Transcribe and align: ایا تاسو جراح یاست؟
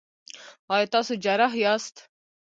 ایا 0.73 0.87
تاسو 0.93 1.13
جراح 1.23 1.53
یاست؟ 1.63 1.95